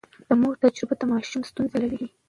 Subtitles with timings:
[0.27, 2.07] د مور تجربه د ماشوم ستونزې حلوي.